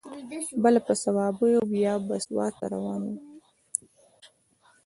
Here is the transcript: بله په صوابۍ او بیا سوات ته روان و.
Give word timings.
بله 0.63 0.79
په 0.87 0.93
صوابۍ 1.03 1.51
او 1.57 1.63
بیا 1.73 1.93
سوات 2.27 2.53
ته 2.59 2.65
روان 2.73 3.01
و. 3.03 3.09